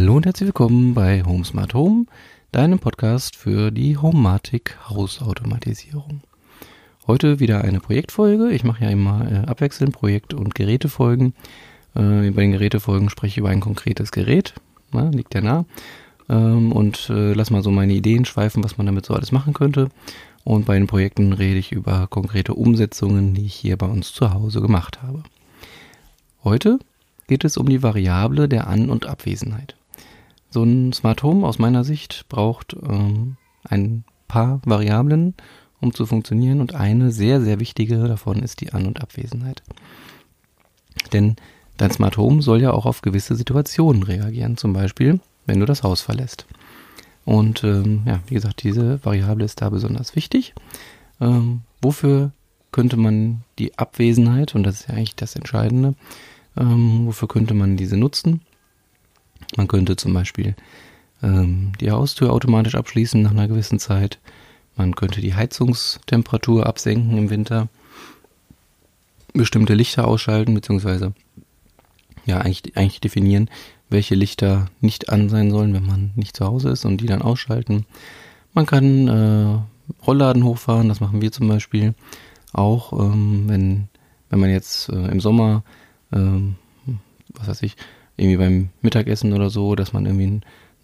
Hallo 0.00 0.14
und 0.14 0.26
herzlich 0.26 0.46
willkommen 0.46 0.94
bei 0.94 1.24
Home 1.24 1.44
Smart 1.44 1.74
Home, 1.74 2.06
deinem 2.52 2.78
Podcast 2.78 3.34
für 3.34 3.72
die 3.72 3.96
Homematic 3.96 4.78
Hausautomatisierung. 4.88 6.20
Heute 7.08 7.40
wieder 7.40 7.64
eine 7.64 7.80
Projektfolge. 7.80 8.52
Ich 8.52 8.62
mache 8.62 8.84
ja 8.84 8.90
immer 8.90 9.28
äh, 9.28 9.48
abwechselnd 9.48 9.92
Projekt- 9.92 10.34
und 10.34 10.54
Gerätefolgen. 10.54 11.34
Äh, 11.96 12.30
bei 12.30 12.42
den 12.42 12.52
Gerätefolgen 12.52 13.10
spreche 13.10 13.32
ich 13.32 13.38
über 13.38 13.48
ein 13.48 13.58
konkretes 13.58 14.12
Gerät, 14.12 14.54
na, 14.92 15.10
liegt 15.10 15.34
ja 15.34 15.40
nah. 15.40 15.64
Ähm, 16.28 16.70
und 16.70 17.10
äh, 17.10 17.32
lass 17.32 17.50
mal 17.50 17.64
so 17.64 17.72
meine 17.72 17.92
Ideen 17.92 18.24
schweifen, 18.24 18.62
was 18.62 18.78
man 18.78 18.86
damit 18.86 19.04
so 19.04 19.14
alles 19.14 19.32
machen 19.32 19.52
könnte. 19.52 19.88
Und 20.44 20.66
bei 20.66 20.74
den 20.78 20.86
Projekten 20.86 21.32
rede 21.32 21.58
ich 21.58 21.72
über 21.72 22.06
konkrete 22.06 22.54
Umsetzungen, 22.54 23.34
die 23.34 23.46
ich 23.46 23.54
hier 23.54 23.76
bei 23.76 23.86
uns 23.86 24.12
zu 24.12 24.32
Hause 24.32 24.60
gemacht 24.60 25.02
habe. 25.02 25.24
Heute 26.44 26.78
geht 27.26 27.44
es 27.44 27.56
um 27.56 27.68
die 27.68 27.82
Variable 27.82 28.48
der 28.48 28.68
An- 28.68 28.90
und 28.90 29.04
Abwesenheit. 29.04 29.74
So 30.50 30.62
ein 30.62 30.92
Smart 30.92 31.22
Home 31.22 31.46
aus 31.46 31.58
meiner 31.58 31.84
Sicht 31.84 32.26
braucht 32.28 32.74
ähm, 32.74 33.36
ein 33.64 34.04
paar 34.28 34.60
Variablen, 34.64 35.34
um 35.80 35.94
zu 35.94 36.06
funktionieren 36.06 36.60
und 36.60 36.74
eine 36.74 37.10
sehr, 37.12 37.40
sehr 37.40 37.60
wichtige 37.60 37.96
davon 38.08 38.42
ist 38.42 38.60
die 38.60 38.72
An- 38.72 38.86
und 38.86 39.00
Abwesenheit. 39.00 39.62
Denn 41.12 41.36
dein 41.76 41.90
Smart 41.90 42.16
Home 42.16 42.42
soll 42.42 42.62
ja 42.62 42.72
auch 42.72 42.86
auf 42.86 43.02
gewisse 43.02 43.36
Situationen 43.36 44.02
reagieren, 44.02 44.56
zum 44.56 44.72
Beispiel, 44.72 45.20
wenn 45.46 45.60
du 45.60 45.66
das 45.66 45.82
Haus 45.82 46.00
verlässt. 46.00 46.46
Und 47.24 47.62
ähm, 47.62 48.02
ja, 48.06 48.20
wie 48.26 48.34
gesagt, 48.34 48.62
diese 48.62 49.04
Variable 49.04 49.44
ist 49.44 49.60
da 49.60 49.68
besonders 49.68 50.16
wichtig. 50.16 50.54
Ähm, 51.20 51.60
wofür 51.82 52.32
könnte 52.72 52.96
man 52.96 53.42
die 53.58 53.78
Abwesenheit, 53.78 54.54
und 54.54 54.62
das 54.62 54.80
ist 54.80 54.88
ja 54.88 54.94
eigentlich 54.94 55.16
das 55.16 55.36
Entscheidende, 55.36 55.94
ähm, 56.56 57.06
wofür 57.06 57.28
könnte 57.28 57.54
man 57.54 57.76
diese 57.76 57.96
nutzen? 57.96 58.40
Man 59.56 59.68
könnte 59.68 59.96
zum 59.96 60.12
Beispiel 60.12 60.54
ähm, 61.22 61.72
die 61.80 61.90
Haustür 61.90 62.32
automatisch 62.32 62.74
abschließen 62.74 63.22
nach 63.22 63.30
einer 63.30 63.48
gewissen 63.48 63.78
Zeit. 63.78 64.18
Man 64.76 64.94
könnte 64.94 65.20
die 65.20 65.34
Heizungstemperatur 65.34 66.66
absenken 66.66 67.16
im 67.16 67.30
Winter. 67.30 67.68
Bestimmte 69.32 69.74
Lichter 69.74 70.06
ausschalten, 70.06 70.54
beziehungsweise 70.54 71.12
ja, 72.24 72.38
eigentlich, 72.38 72.76
eigentlich 72.76 73.00
definieren, 73.00 73.50
welche 73.88 74.14
Lichter 74.14 74.66
nicht 74.80 75.08
an 75.10 75.28
sein 75.28 75.50
sollen, 75.50 75.74
wenn 75.74 75.86
man 75.86 76.12
nicht 76.14 76.36
zu 76.36 76.46
Hause 76.46 76.70
ist 76.70 76.84
und 76.84 77.00
die 77.00 77.06
dann 77.06 77.22
ausschalten. 77.22 77.86
Man 78.52 78.66
kann 78.66 79.08
äh, 79.08 80.04
Rollladen 80.06 80.44
hochfahren, 80.44 80.88
das 80.88 81.00
machen 81.00 81.22
wir 81.22 81.32
zum 81.32 81.48
Beispiel 81.48 81.94
auch, 82.52 82.92
ähm, 82.92 83.44
wenn, 83.46 83.88
wenn 84.30 84.40
man 84.40 84.50
jetzt 84.50 84.88
äh, 84.88 85.08
im 85.08 85.20
Sommer 85.20 85.62
ähm, 86.12 86.56
was 87.34 87.48
weiß 87.48 87.62
ich, 87.62 87.76
irgendwie 88.18 88.36
beim 88.36 88.68
Mittagessen 88.82 89.32
oder 89.32 89.48
so, 89.48 89.74
dass 89.74 89.92
man 89.92 90.04
irgendwie 90.04 90.26
eine 90.26 90.42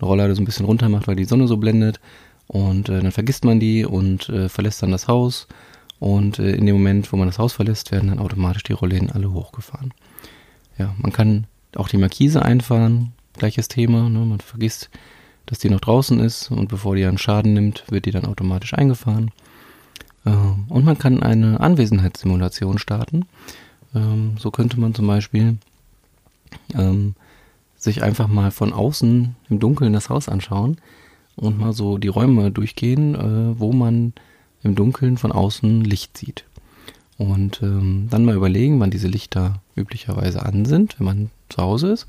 Rolllade 0.08 0.34
so 0.34 0.42
ein 0.42 0.46
bisschen 0.46 0.66
runter 0.66 0.88
macht, 0.88 1.06
weil 1.06 1.16
die 1.16 1.24
Sonne 1.24 1.46
so 1.46 1.56
blendet. 1.56 2.00
Und 2.46 2.88
äh, 2.88 3.00
dann 3.00 3.12
vergisst 3.12 3.44
man 3.44 3.60
die 3.60 3.84
und 3.84 4.28
äh, 4.28 4.48
verlässt 4.48 4.82
dann 4.82 4.90
das 4.90 5.08
Haus. 5.08 5.46
Und 5.98 6.38
äh, 6.38 6.52
in 6.52 6.66
dem 6.66 6.76
Moment, 6.76 7.12
wo 7.12 7.16
man 7.16 7.28
das 7.28 7.38
Haus 7.38 7.52
verlässt, 7.52 7.92
werden 7.92 8.08
dann 8.08 8.18
automatisch 8.18 8.62
die 8.62 8.72
Rollläden 8.72 9.10
alle 9.10 9.32
hochgefahren. 9.32 9.92
Ja, 10.78 10.94
man 10.98 11.12
kann 11.12 11.46
auch 11.76 11.88
die 11.88 11.96
Markise 11.96 12.42
einfahren, 12.42 13.12
gleiches 13.36 13.68
Thema. 13.68 14.08
Ne? 14.08 14.20
Man 14.20 14.40
vergisst, 14.40 14.90
dass 15.46 15.58
die 15.58 15.70
noch 15.70 15.80
draußen 15.80 16.20
ist 16.20 16.50
und 16.50 16.68
bevor 16.68 16.96
die 16.96 17.04
einen 17.04 17.18
Schaden 17.18 17.54
nimmt, 17.54 17.84
wird 17.90 18.06
die 18.06 18.10
dann 18.10 18.26
automatisch 18.26 18.74
eingefahren. 18.74 19.30
Ähm, 20.26 20.64
und 20.68 20.84
man 20.84 20.98
kann 20.98 21.22
eine 21.22 21.60
Anwesenheitssimulation 21.60 22.78
starten. 22.78 23.26
Ähm, 23.94 24.36
so 24.38 24.50
könnte 24.50 24.80
man 24.80 24.94
zum 24.94 25.06
Beispiel 25.06 25.58
ähm, 26.74 27.14
sich 27.84 28.02
einfach 28.02 28.28
mal 28.28 28.50
von 28.50 28.72
außen 28.72 29.36
im 29.48 29.58
Dunkeln 29.60 29.92
das 29.92 30.08
Haus 30.08 30.28
anschauen 30.28 30.78
und 31.36 31.58
mal 31.58 31.72
so 31.72 31.98
die 31.98 32.08
Räume 32.08 32.50
durchgehen, 32.50 33.14
äh, 33.14 33.58
wo 33.58 33.72
man 33.72 34.12
im 34.62 34.74
Dunkeln 34.74 35.18
von 35.18 35.32
außen 35.32 35.82
Licht 35.82 36.16
sieht. 36.16 36.44
Und 37.16 37.62
ähm, 37.62 38.08
dann 38.10 38.24
mal 38.24 38.34
überlegen, 38.34 38.80
wann 38.80 38.90
diese 38.90 39.06
Lichter 39.06 39.60
üblicherweise 39.76 40.44
an 40.44 40.64
sind, 40.64 40.98
wenn 40.98 41.06
man 41.06 41.30
zu 41.48 41.62
Hause 41.62 41.92
ist. 41.92 42.06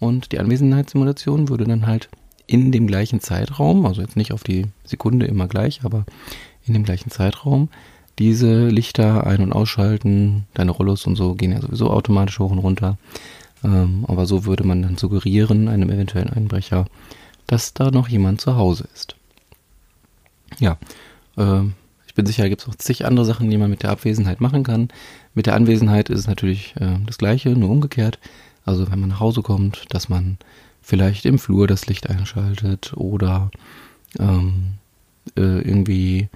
Und 0.00 0.32
die 0.32 0.38
Anwesenheitssimulation 0.38 1.48
würde 1.48 1.64
dann 1.64 1.86
halt 1.86 2.08
in 2.46 2.72
dem 2.72 2.86
gleichen 2.86 3.20
Zeitraum, 3.20 3.84
also 3.84 4.00
jetzt 4.00 4.16
nicht 4.16 4.32
auf 4.32 4.42
die 4.42 4.66
Sekunde 4.84 5.26
immer 5.26 5.48
gleich, 5.48 5.80
aber 5.84 6.06
in 6.64 6.72
dem 6.72 6.84
gleichen 6.84 7.10
Zeitraum 7.10 7.68
diese 8.18 8.68
Lichter 8.68 9.26
ein- 9.26 9.42
und 9.42 9.52
ausschalten. 9.52 10.46
Deine 10.54 10.70
Rollos 10.70 11.06
und 11.06 11.16
so 11.16 11.34
gehen 11.34 11.52
ja 11.52 11.60
sowieso 11.60 11.90
automatisch 11.90 12.38
hoch 12.38 12.50
und 12.50 12.58
runter. 12.58 12.96
Ähm, 13.64 14.04
aber 14.06 14.26
so 14.26 14.44
würde 14.44 14.64
man 14.64 14.82
dann 14.82 14.96
suggerieren, 14.96 15.68
einem 15.68 15.90
eventuellen 15.90 16.30
Einbrecher, 16.30 16.86
dass 17.46 17.74
da 17.74 17.90
noch 17.90 18.08
jemand 18.08 18.40
zu 18.40 18.56
Hause 18.56 18.88
ist. 18.94 19.16
Ja, 20.58 20.78
äh, 21.36 21.62
ich 22.06 22.14
bin 22.14 22.26
sicher, 22.26 22.48
gibt 22.48 22.62
es 22.62 22.68
auch 22.68 22.74
zig 22.74 23.04
andere 23.04 23.24
Sachen, 23.24 23.50
die 23.50 23.58
man 23.58 23.70
mit 23.70 23.82
der 23.82 23.90
Abwesenheit 23.90 24.40
machen 24.40 24.64
kann. 24.64 24.88
Mit 25.34 25.46
der 25.46 25.54
Anwesenheit 25.54 26.10
ist 26.10 26.20
es 26.20 26.26
natürlich 26.26 26.74
äh, 26.80 26.98
das 27.06 27.18
Gleiche, 27.18 27.50
nur 27.50 27.70
umgekehrt. 27.70 28.18
Also 28.64 28.90
wenn 28.90 29.00
man 29.00 29.10
nach 29.10 29.20
Hause 29.20 29.42
kommt, 29.42 29.84
dass 29.90 30.08
man 30.08 30.38
vielleicht 30.82 31.26
im 31.26 31.38
Flur 31.38 31.66
das 31.66 31.86
Licht 31.86 32.08
einschaltet 32.08 32.92
oder 32.96 33.50
ähm, 34.18 34.74
äh, 35.36 35.60
irgendwie 35.60 36.28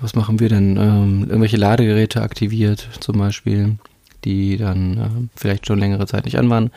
was 0.00 0.14
machen 0.14 0.40
wir 0.40 0.48
denn? 0.48 0.76
Ähm, 0.76 1.22
irgendwelche 1.22 1.56
Ladegeräte 1.56 2.22
aktiviert 2.22 2.88
zum 3.00 3.18
Beispiel, 3.18 3.78
die 4.26 4.56
dann 4.56 4.98
äh, 4.98 5.08
vielleicht 5.36 5.66
schon 5.66 5.78
längere 5.78 6.06
Zeit 6.06 6.24
nicht 6.24 6.38
an 6.38 6.50
waren, 6.50 6.70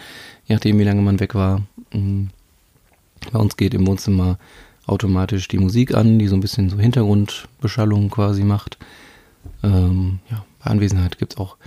je 0.46 0.56
nachdem 0.56 0.80
wie 0.80 0.84
lange 0.84 1.02
man 1.02 1.20
weg 1.20 1.36
war. 1.36 1.62
Mhm. 1.92 2.30
Bei 3.32 3.40
uns 3.40 3.58
geht 3.58 3.74
im 3.74 3.86
Wohnzimmer 3.86 4.38
automatisch 4.86 5.48
die 5.48 5.58
Musik 5.58 5.94
an, 5.94 6.20
die 6.20 6.28
so 6.28 6.36
ein 6.36 6.42
bisschen 6.42 6.70
so 6.70 6.78
Hintergrundbeschallung 6.78 8.10
quasi 8.10 8.44
macht. 8.44 8.78
Ähm, 9.64 10.20
ja, 10.32 10.46
bei 10.64 10.72
Anwesenheit 10.72 11.18
gibt 11.18 11.34
es 11.34 11.40
auch 11.40 11.58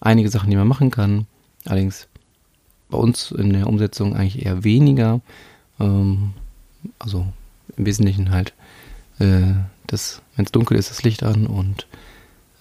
einige 0.00 0.30
Sachen, 0.30 0.50
die 0.50 0.56
man 0.56 0.68
machen 0.68 0.90
kann. 0.90 1.26
Allerdings 1.66 2.08
bei 2.88 2.96
uns 2.96 3.30
in 3.30 3.52
der 3.52 3.66
Umsetzung 3.66 4.16
eigentlich 4.16 4.44
eher 4.46 4.64
weniger. 4.64 5.20
Ähm, 5.78 6.32
also 6.98 7.26
im 7.76 7.86
Wesentlichen 7.86 8.30
halt 8.30 8.54
äh, 9.18 9.54
wenn 10.36 10.44
es 10.46 10.52
dunkel 10.52 10.78
ist, 10.78 10.90
das 10.90 11.02
Licht 11.02 11.22
an 11.22 11.46
und 11.46 11.86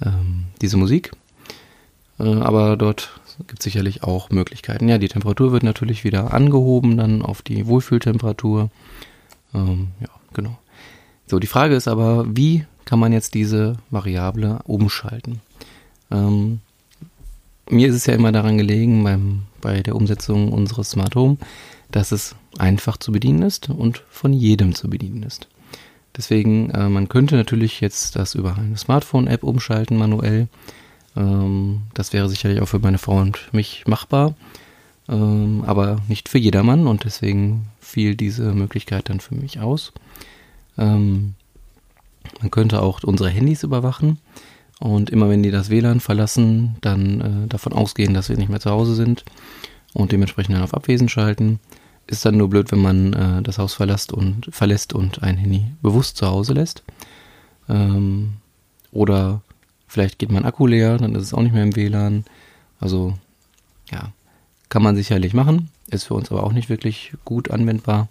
ähm, 0.03 0.45
diese 0.61 0.77
Musik. 0.77 1.11
Äh, 2.21 2.41
aber 2.41 2.77
dort 2.77 3.19
gibt 3.47 3.59
es 3.59 3.63
sicherlich 3.63 4.03
auch 4.03 4.29
Möglichkeiten. 4.29 4.87
Ja, 4.87 4.97
die 4.97 5.07
Temperatur 5.07 5.51
wird 5.51 5.63
natürlich 5.63 6.03
wieder 6.03 6.33
angehoben, 6.33 6.97
dann 6.97 7.21
auf 7.21 7.41
die 7.41 7.65
Wohlfühltemperatur. 7.65 8.69
Ähm, 9.53 9.87
ja, 9.99 10.09
genau. 10.33 10.57
So, 11.25 11.39
die 11.39 11.47
Frage 11.47 11.75
ist 11.75 11.87
aber, 11.87 12.25
wie 12.35 12.65
kann 12.85 12.99
man 12.99 13.13
jetzt 13.13 13.33
diese 13.33 13.77
Variable 13.89 14.59
umschalten? 14.65 15.41
Ähm, 16.11 16.59
mir 17.69 17.87
ist 17.87 17.95
es 17.95 18.05
ja 18.05 18.13
immer 18.13 18.31
daran 18.31 18.57
gelegen, 18.57 19.03
beim, 19.03 19.43
bei 19.61 19.81
der 19.81 19.95
Umsetzung 19.95 20.51
unseres 20.51 20.91
Smart 20.91 21.15
Home, 21.15 21.37
dass 21.89 22.11
es 22.11 22.35
einfach 22.57 22.97
zu 22.97 23.11
bedienen 23.11 23.43
ist 23.43 23.69
und 23.69 24.03
von 24.09 24.33
jedem 24.33 24.75
zu 24.75 24.89
bedienen 24.89 25.23
ist. 25.23 25.47
Deswegen, 26.15 26.69
äh, 26.71 26.89
man 26.89 27.07
könnte 27.07 27.35
natürlich 27.35 27.79
jetzt 27.79 28.17
das 28.17 28.35
über 28.35 28.57
eine 28.57 28.77
Smartphone-App 28.77 29.43
umschalten 29.43 29.97
manuell. 29.97 30.49
Ähm, 31.15 31.81
das 31.93 32.13
wäre 32.13 32.29
sicherlich 32.29 32.61
auch 32.61 32.67
für 32.67 32.79
meine 32.79 32.97
Frau 32.97 33.19
und 33.19 33.53
mich 33.53 33.83
machbar, 33.87 34.35
ähm, 35.09 35.63
aber 35.65 35.97
nicht 36.07 36.29
für 36.29 36.37
jedermann 36.37 36.87
und 36.87 37.03
deswegen 37.03 37.67
fiel 37.79 38.15
diese 38.15 38.53
Möglichkeit 38.53 39.09
dann 39.09 39.19
für 39.19 39.35
mich 39.35 39.59
aus. 39.59 39.91
Ähm, 40.77 41.33
man 42.39 42.51
könnte 42.51 42.81
auch 42.81 43.03
unsere 43.03 43.29
Handys 43.29 43.63
überwachen 43.63 44.19
und 44.79 45.09
immer 45.09 45.29
wenn 45.29 45.43
die 45.43 45.51
das 45.51 45.69
WLAN 45.69 45.99
verlassen, 45.99 46.77
dann 46.81 47.21
äh, 47.21 47.47
davon 47.47 47.73
ausgehen, 47.73 48.13
dass 48.13 48.29
wir 48.29 48.37
nicht 48.37 48.49
mehr 48.49 48.59
zu 48.59 48.71
Hause 48.71 48.95
sind 48.95 49.25
und 49.93 50.11
dementsprechend 50.11 50.55
dann 50.55 50.63
auf 50.63 50.73
Abwesen 50.73 51.09
schalten. 51.09 51.59
Ist 52.07 52.25
dann 52.25 52.37
nur 52.37 52.49
blöd, 52.49 52.71
wenn 52.71 52.81
man 52.81 53.13
äh, 53.13 53.41
das 53.43 53.57
Haus 53.57 53.73
verlässt 53.73 54.11
und, 54.11 54.47
verlässt 54.49 54.93
und 54.93 55.21
ein 55.21 55.37
Handy 55.37 55.65
bewusst 55.81 56.17
zu 56.17 56.27
Hause 56.27 56.53
lässt. 56.53 56.83
Ähm, 57.69 58.33
oder 58.91 59.41
vielleicht 59.91 60.19
geht 60.19 60.31
mein 60.31 60.45
Akku 60.45 60.67
leer, 60.67 60.97
dann 60.97 61.15
ist 61.15 61.23
es 61.23 61.33
auch 61.33 61.41
nicht 61.41 61.53
mehr 61.53 61.63
im 61.63 61.75
WLAN. 61.75 62.23
Also 62.79 63.17
ja, 63.91 64.13
kann 64.69 64.81
man 64.81 64.95
sicherlich 64.95 65.33
machen, 65.33 65.69
ist 65.89 66.05
für 66.05 66.13
uns 66.13 66.31
aber 66.31 66.43
auch 66.43 66.53
nicht 66.53 66.69
wirklich 66.69 67.11
gut 67.25 67.51
anwendbar. 67.51 68.07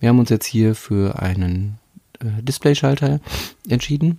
Wir 0.00 0.08
haben 0.08 0.18
uns 0.18 0.30
jetzt 0.30 0.46
hier 0.46 0.74
für 0.74 1.22
einen 1.22 1.78
äh, 2.18 2.42
Displayschalter 2.42 3.20
entschieden. 3.68 4.18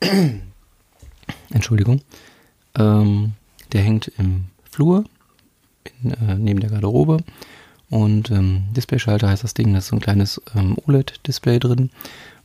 Entschuldigung. 1.50 2.00
Ähm, 2.74 3.34
der 3.70 3.82
hängt 3.82 4.08
im 4.18 4.46
Flur 4.68 5.04
in, 6.02 6.10
äh, 6.10 6.34
neben 6.34 6.58
der 6.58 6.70
Garderobe 6.70 7.18
und 7.88 8.32
ähm, 8.32 8.64
Displayschalter 8.76 9.28
heißt 9.28 9.44
das 9.44 9.54
Ding, 9.54 9.74
das 9.74 9.84
ist 9.84 9.90
so 9.90 9.96
ein 9.96 10.00
kleines 10.00 10.40
ähm, 10.56 10.76
OLED-Display 10.86 11.60
drin. 11.60 11.90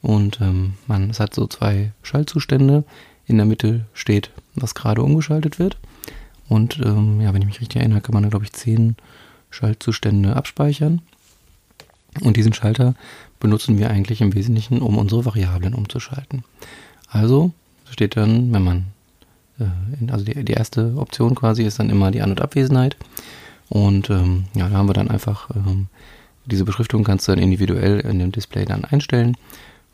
Und 0.01 0.39
ähm, 0.41 0.73
man, 0.85 1.09
es 1.09 1.19
hat 1.19 1.33
so 1.33 1.47
zwei 1.47 1.94
Schaltzustände. 2.03 2.83
In 3.27 3.38
der 3.38 3.45
Mitte 3.45 3.86
steht, 3.94 4.31
was 4.56 4.75
gerade 4.75 5.01
umgeschaltet 5.01 5.60
wird. 5.60 5.77
Und 6.48 6.80
ähm, 6.83 7.22
ja, 7.22 7.33
wenn 7.33 7.42
ich 7.42 7.48
mich 7.48 7.62
richtig 7.62 7.77
erinnere, 7.77 8.01
kann 8.01 8.13
man 8.13 8.24
da, 8.24 8.30
glaube 8.30 8.45
ich, 8.45 8.54
zehn 8.54 8.95
Schaltzustände 9.50 10.36
abspeichern. 10.36 11.01
Und 12.22 12.38
diesen 12.38 12.54
Schalter 12.54 12.95
benutzen 13.39 13.77
wir 13.77 13.89
eigentlich 13.89 14.22
im 14.22 14.33
Wesentlichen, 14.33 14.81
um 14.81 14.98
unsere 14.98 15.25
Variablen 15.25 15.74
umzuschalten. 15.74 16.44
Also 17.10 17.51
steht 17.89 18.16
dann, 18.16 18.54
wenn 18.54 18.63
man, 18.63 18.86
äh, 19.60 20.12
also 20.12 20.24
die, 20.24 20.45
die, 20.45 20.54
erste 20.54 20.94
Option 20.98 21.36
quasi 21.36 21.63
ist 21.63 21.80
dann 21.80 21.89
immer 21.89 22.12
die 22.12 22.22
An- 22.22 22.31
und 22.31 22.42
Abwesenheit. 22.42 22.95
Und 23.69 24.10
ähm, 24.10 24.45
ja, 24.54 24.69
da 24.69 24.77
haben 24.77 24.89
wir 24.89 24.94
dann 24.94 25.10
einfach 25.10 25.50
ähm, 25.56 25.88
diese 26.45 26.66
Beschriftung 26.66 27.04
kannst 27.04 27.27
du 27.27 27.31
dann 27.31 27.44
individuell 27.44 28.00
in 28.01 28.19
dem 28.19 28.31
Display 28.31 28.66
dann 28.66 28.86
einstellen. 28.86 29.36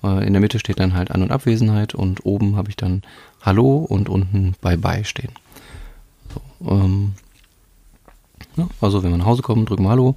Äh, 0.04 0.26
in 0.26 0.34
der 0.34 0.42
Mitte 0.42 0.60
steht 0.60 0.80
dann 0.80 0.94
halt 0.94 1.12
An- 1.12 1.22
und 1.22 1.32
Abwesenheit 1.32 1.96
und 1.96 2.26
oben 2.26 2.56
habe 2.56 2.70
ich 2.70 2.76
dann 2.76 3.04
Hallo 3.42 3.78
und 3.78 4.10
unten 4.10 4.56
Bye 4.62 4.78
Bye 4.78 5.06
stehen. 5.06 5.32
So, 6.34 6.72
ähm, 6.72 7.14
ja, 8.58 8.68
also 8.80 9.04
wenn 9.04 9.12
wir 9.12 9.18
nach 9.18 9.26
Hause 9.26 9.42
kommen, 9.42 9.66
drücken 9.66 9.84
wir 9.84 9.90
Hallo, 9.90 10.16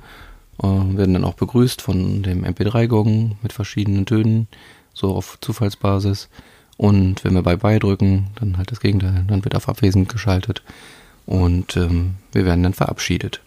äh, 0.62 0.66
werden 0.66 1.14
dann 1.14 1.24
auch 1.24 1.34
begrüßt 1.34 1.82
von 1.82 2.22
dem 2.22 2.44
MP3-Gong 2.44 3.38
mit 3.42 3.52
verschiedenen 3.52 4.06
Tönen, 4.06 4.48
so 4.92 5.14
auf 5.14 5.38
Zufallsbasis. 5.40 6.28
Und 6.76 7.24
wenn 7.24 7.34
wir 7.34 7.42
Bye 7.42 7.58
Bye 7.58 7.78
drücken, 7.78 8.28
dann 8.36 8.56
halt 8.56 8.70
das 8.70 8.80
Gegenteil, 8.80 9.24
dann 9.28 9.44
wird 9.44 9.54
auf 9.54 9.68
Abwesend 9.68 10.08
geschaltet 10.08 10.62
und 11.26 11.76
ähm, 11.76 12.16
wir 12.32 12.44
werden 12.44 12.62
dann 12.62 12.74
verabschiedet. 12.74 13.40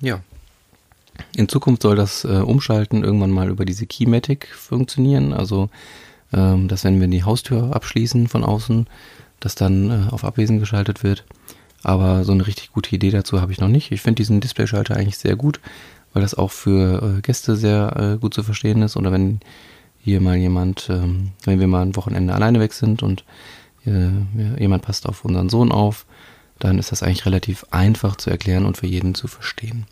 Ja. 0.00 0.20
In 1.36 1.48
Zukunft 1.48 1.82
soll 1.82 1.96
das 1.96 2.24
äh, 2.24 2.28
Umschalten 2.28 3.04
irgendwann 3.04 3.30
mal 3.30 3.48
über 3.48 3.64
diese 3.64 3.86
Keymatic 3.86 4.48
funktionieren, 4.48 5.32
also 5.32 5.68
ähm, 6.32 6.68
dass 6.68 6.84
wenn 6.84 7.00
wir 7.00 7.08
die 7.08 7.24
Haustür 7.24 7.74
abschließen 7.74 8.28
von 8.28 8.44
außen, 8.44 8.86
dass 9.40 9.54
dann 9.54 9.90
äh, 9.90 10.10
auf 10.10 10.24
Abwesend 10.24 10.60
geschaltet 10.60 11.02
wird. 11.02 11.24
Aber 11.82 12.24
so 12.24 12.32
eine 12.32 12.46
richtig 12.46 12.72
gute 12.72 12.94
Idee 12.94 13.10
dazu 13.10 13.40
habe 13.40 13.52
ich 13.52 13.60
noch 13.60 13.68
nicht. 13.68 13.90
Ich 13.90 14.02
finde 14.02 14.16
diesen 14.16 14.40
Displayschalter 14.40 14.96
eigentlich 14.96 15.18
sehr 15.18 15.36
gut, 15.36 15.60
weil 16.12 16.22
das 16.22 16.34
auch 16.34 16.50
für 16.50 17.18
äh, 17.18 17.20
Gäste 17.20 17.56
sehr 17.56 17.96
äh, 18.14 18.18
gut 18.18 18.34
zu 18.34 18.42
verstehen 18.42 18.82
ist. 18.82 18.96
Oder 18.96 19.10
wenn 19.10 19.40
hier 19.98 20.20
mal 20.20 20.36
jemand, 20.36 20.88
ähm, 20.90 21.32
wenn 21.44 21.60
wir 21.60 21.66
mal 21.66 21.82
ein 21.82 21.96
Wochenende 21.96 22.34
alleine 22.34 22.60
weg 22.60 22.72
sind 22.72 23.02
und 23.02 23.24
äh, 23.84 24.10
jemand 24.58 24.82
passt 24.84 25.08
auf 25.08 25.24
unseren 25.24 25.48
Sohn 25.48 25.72
auf, 25.72 26.06
dann 26.58 26.78
ist 26.78 26.92
das 26.92 27.02
eigentlich 27.02 27.26
relativ 27.26 27.66
einfach 27.70 28.16
zu 28.16 28.30
erklären 28.30 28.64
und 28.64 28.76
für 28.76 28.86
jeden 28.86 29.14
zu 29.14 29.26
verstehen. 29.26 29.86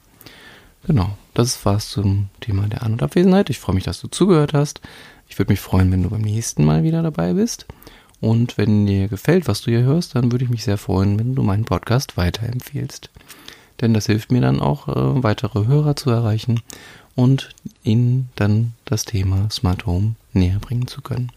Genau, 0.85 1.11
das 1.35 1.65
war's 1.65 1.91
zum 1.91 2.29
Thema 2.41 2.67
der 2.67 2.82
An- 2.82 2.93
und 2.93 3.03
Abwesenheit. 3.03 3.50
Ich 3.50 3.59
freue 3.59 3.75
mich, 3.75 3.85
dass 3.85 4.00
du 4.00 4.09
zugehört 4.09 4.55
hast. 4.55 4.81
Ich 5.29 5.38
würde 5.38 5.53
mich 5.53 5.61
freuen, 5.61 5.93
wenn 5.93 6.03
du 6.03 6.11
beim 6.11 6.23
nächsten 6.23 6.65
Mal 6.65 6.82
wieder 6.82 7.03
dabei 7.03 7.35
bist. 7.35 7.67
Und 8.21 8.59
wenn 8.59 8.87
dir 8.87 9.09
gefällt, 9.09 9.49
was 9.49 9.62
du 9.62 9.71
hier 9.71 9.82
hörst, 9.82 10.15
dann 10.15 10.32
würde 10.32 10.44
ich 10.44 10.50
mich 10.50 10.65
sehr 10.65 10.79
freuen, 10.79 11.19
wenn 11.19 11.35
du 11.35 11.43
meinen 11.43 11.65
Podcast 11.65 12.17
weiterempfiehlst. 12.17 13.11
Denn 13.81 13.94
das 13.94 14.06
hilft 14.06 14.31
mir 14.31 14.43
dann 14.43 14.61
auch, 14.61 14.88
äh, 14.88 15.23
weitere 15.23 15.67
Hörer 15.67 15.97
zu 15.97 16.11
erreichen 16.11 16.61
und 17.15 17.50
ihnen 17.82 18.29
dann 18.35 18.75
das 18.85 19.05
Thema 19.05 19.49
Smart 19.50 19.87
Home 19.87 20.15
näher 20.32 20.59
bringen 20.59 20.87
zu 20.87 21.00
können. 21.00 21.32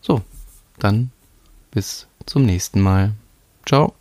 So, 0.00 0.22
dann 0.78 1.10
bis 1.70 2.06
zum 2.26 2.46
nächsten 2.46 2.80
Mal. 2.80 3.12
Ciao. 3.66 3.94